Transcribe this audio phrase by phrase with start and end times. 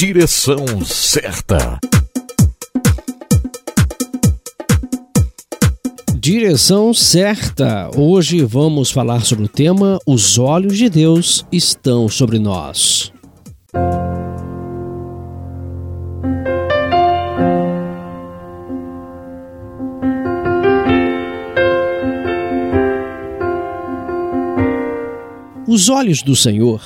[0.00, 1.78] Direção certa.
[6.18, 7.90] Direção certa.
[7.94, 13.12] Hoje vamos falar sobre o tema Os olhos de Deus estão sobre nós.
[25.68, 26.80] Os olhos do Senhor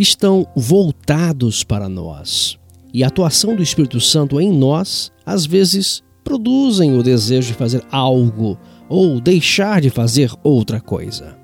[0.00, 2.58] estão voltados para nós
[2.92, 7.84] e a atuação do Espírito Santo em nós, às vezes, produzem o desejo de fazer
[7.90, 8.58] algo
[8.88, 11.38] ou deixar de fazer outra coisa.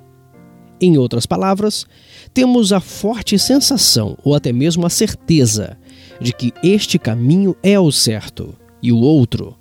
[0.80, 1.86] Em outras palavras,
[2.34, 5.78] temos a forte sensação ou até mesmo a certeza
[6.20, 9.56] de que este caminho é o certo e o outro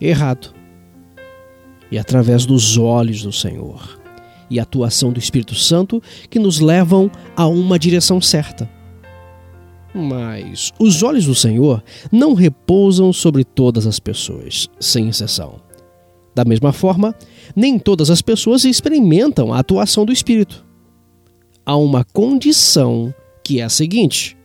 [0.00, 0.52] errado.
[1.90, 3.98] E através dos olhos do Senhor
[4.50, 8.68] e a atuação do Espírito Santo que nos levam a uma direção certa.
[9.94, 15.60] Mas os olhos do Senhor não repousam sobre todas as pessoas, sem exceção.
[16.34, 17.14] Da mesma forma,
[17.56, 20.64] nem todas as pessoas experimentam a atuação do Espírito.
[21.66, 23.12] Há uma condição
[23.42, 24.36] que é a seguinte.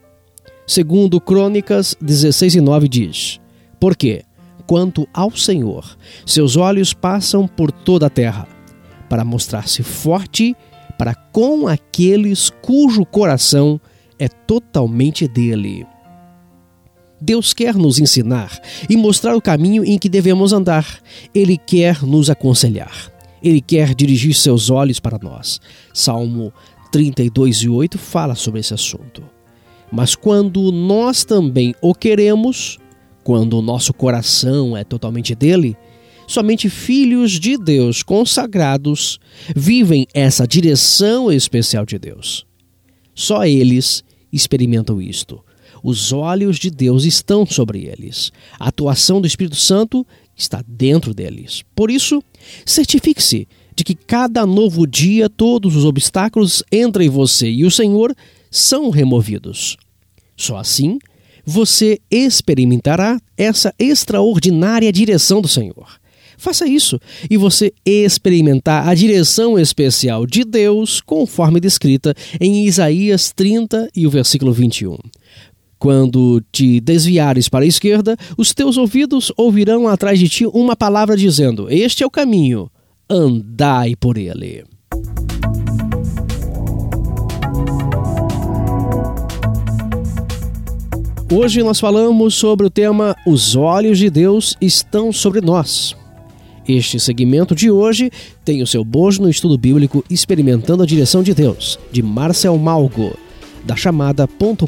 [0.65, 3.39] Segundo Crônicas 16 e 9 diz:
[3.79, 4.23] Porque,
[4.65, 8.47] quanto ao Senhor, seus olhos passam por toda a terra,
[9.13, 10.55] para mostrar-se forte
[10.97, 13.79] para com aqueles cujo coração
[14.17, 15.85] é totalmente dele.
[17.21, 20.99] Deus quer nos ensinar e mostrar o caminho em que devemos andar.
[21.31, 23.11] Ele quer nos aconselhar.
[23.43, 25.61] Ele quer dirigir seus olhos para nós.
[25.93, 26.51] Salmo
[26.91, 29.23] 32 e 8 fala sobre esse assunto.
[29.91, 32.79] Mas quando nós também o queremos,
[33.23, 35.77] quando o nosso coração é totalmente dele,
[36.27, 39.19] Somente filhos de Deus consagrados
[39.55, 42.45] vivem essa direção especial de Deus.
[43.13, 45.43] Só eles experimentam isto.
[45.83, 48.31] Os olhos de Deus estão sobre eles.
[48.57, 51.61] A atuação do Espírito Santo está dentro deles.
[51.75, 52.23] Por isso,
[52.65, 58.15] certifique-se de que cada novo dia todos os obstáculos entre você e o Senhor
[58.49, 59.77] são removidos.
[60.37, 60.99] Só assim
[61.45, 66.02] você experimentará essa extraordinária direção do Senhor.
[66.43, 66.99] Faça isso
[67.29, 74.09] e você experimentar a direção especial de Deus, conforme descrita em Isaías 30 e o
[74.09, 74.97] versículo 21.
[75.79, 81.15] Quando te desviares para a esquerda, os teus ouvidos ouvirão atrás de ti uma palavra
[81.15, 82.69] dizendo: Este é o caminho,
[83.09, 84.65] andai por ele.
[91.31, 95.95] Hoje nós falamos sobre o tema Os olhos de Deus estão sobre nós.
[96.67, 98.11] Este segmento de hoje
[98.45, 103.17] tem o seu bojo no estudo bíblico Experimentando a Direção de Deus, de Marcel Malgo,
[103.63, 104.67] da chamada.com.br.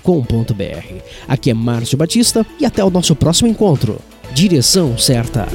[1.28, 4.00] Aqui é Márcio Batista e até o nosso próximo encontro.
[4.34, 5.48] Direção certa.